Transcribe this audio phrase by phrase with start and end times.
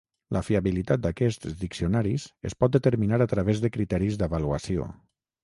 [0.35, 4.91] La fiabilitat d'aquests diccionaris es pot determinar a través de criteris d'avaluació.